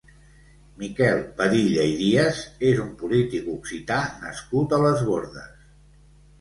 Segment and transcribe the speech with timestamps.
[0.83, 5.57] Miquel Padilla i Díaz és un polític occità nascut a Les Bordes.